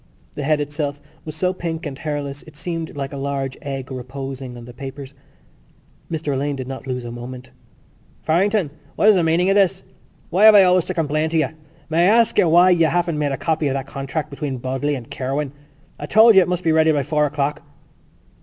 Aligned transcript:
The 0.33 0.41
head 0.41 0.59
itself 0.59 0.99
was 1.25 1.35
so 1.35 1.53
pink 1.53 1.85
and 1.85 1.95
hairless 1.95 2.41
it 2.47 2.57
seemed 2.57 2.95
like 2.97 3.13
a 3.13 3.17
large 3.17 3.55
egg 3.61 3.91
reposing 3.91 4.57
on 4.57 4.65
the 4.65 4.73
papers. 4.73 5.13
Mr 6.09 6.33
Alleyne 6.33 6.55
did 6.55 6.67
not 6.67 6.87
lose 6.87 7.05
a 7.05 7.11
moment: 7.11 7.51
"Farrington? 8.23 8.71
What 8.95 9.09
is 9.09 9.13
the 9.15 9.21
meaning 9.21 9.51
of 9.51 9.55
this? 9.55 9.83
Why 10.31 10.45
have 10.45 10.55
I 10.55 10.63
always 10.63 10.85
to 10.85 10.95
complain 10.95 11.25
of 11.27 11.33
you? 11.35 11.49
May 11.87 12.07
I 12.09 12.15
ask 12.19 12.35
you 12.39 12.49
why 12.49 12.71
you 12.71 12.87
haven't 12.87 13.19
made 13.19 13.31
a 13.31 13.37
copy 13.37 13.67
of 13.67 13.75
that 13.75 13.85
contract 13.85 14.31
between 14.31 14.57
Bodley 14.57 14.95
and 14.95 15.11
Kirwan? 15.11 15.51
I 15.99 16.07
told 16.07 16.33
you 16.33 16.41
it 16.41 16.47
must 16.49 16.63
be 16.63 16.71
ready 16.71 16.91
by 16.91 17.03
four 17.03 17.27
o'clock." 17.27 17.61